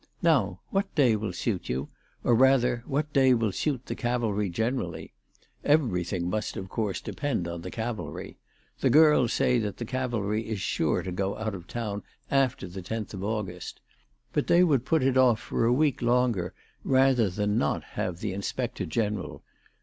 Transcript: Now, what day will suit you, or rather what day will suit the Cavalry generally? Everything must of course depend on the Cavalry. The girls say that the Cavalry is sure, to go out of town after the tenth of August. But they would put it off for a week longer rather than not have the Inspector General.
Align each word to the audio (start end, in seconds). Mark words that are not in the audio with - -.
Now, 0.23 0.61
what 0.71 0.95
day 0.95 1.15
will 1.15 1.31
suit 1.31 1.69
you, 1.69 1.87
or 2.23 2.33
rather 2.33 2.83
what 2.87 3.13
day 3.13 3.35
will 3.35 3.51
suit 3.51 3.85
the 3.85 3.93
Cavalry 3.93 4.49
generally? 4.49 5.13
Everything 5.63 6.27
must 6.27 6.57
of 6.57 6.69
course 6.69 7.01
depend 7.01 7.47
on 7.47 7.61
the 7.61 7.69
Cavalry. 7.69 8.39
The 8.79 8.89
girls 8.89 9.31
say 9.31 9.59
that 9.59 9.77
the 9.77 9.85
Cavalry 9.85 10.47
is 10.47 10.59
sure, 10.59 11.03
to 11.03 11.11
go 11.11 11.37
out 11.37 11.53
of 11.53 11.67
town 11.67 12.01
after 12.31 12.67
the 12.67 12.81
tenth 12.81 13.13
of 13.13 13.23
August. 13.23 13.79
But 14.33 14.47
they 14.47 14.63
would 14.63 14.85
put 14.85 15.03
it 15.03 15.17
off 15.17 15.39
for 15.39 15.65
a 15.65 15.71
week 15.71 16.01
longer 16.01 16.55
rather 16.83 17.29
than 17.29 17.59
not 17.59 17.83
have 17.83 18.21
the 18.21 18.33
Inspector 18.33 18.83
General. 18.87 19.43